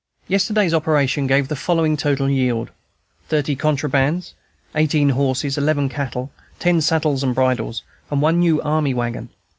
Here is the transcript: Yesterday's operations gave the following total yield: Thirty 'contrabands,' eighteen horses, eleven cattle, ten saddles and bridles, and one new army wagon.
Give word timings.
Yesterday's 0.27 0.73
operations 0.73 1.27
gave 1.27 1.47
the 1.47 1.55
following 1.55 1.95
total 1.95 2.27
yield: 2.27 2.71
Thirty 3.29 3.55
'contrabands,' 3.55 4.33
eighteen 4.73 5.09
horses, 5.09 5.59
eleven 5.59 5.89
cattle, 5.89 6.31
ten 6.57 6.81
saddles 6.81 7.21
and 7.21 7.35
bridles, 7.35 7.83
and 8.09 8.19
one 8.19 8.39
new 8.39 8.59
army 8.63 8.95
wagon. 8.95 9.29